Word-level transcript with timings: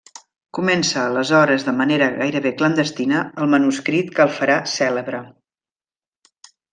Comença 0.57 1.01
aleshores, 1.01 1.65
de 1.67 1.73
manera 1.81 2.07
gairebé 2.15 2.51
clandestina, 2.61 3.21
el 3.43 3.51
manuscrit 3.51 4.09
que 4.15 4.25
el 4.29 4.33
farà 4.39 4.57
cèlebre. 4.77 5.21